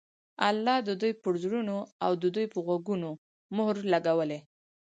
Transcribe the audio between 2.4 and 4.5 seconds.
په غوږونو مهر لګولى